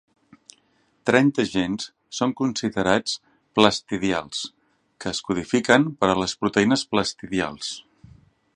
[1.09, 1.85] Trenta gens
[2.19, 3.13] són considerats
[3.59, 4.41] "plastidials",
[5.05, 7.71] que es codifiquen per a les proteïnes plastidials.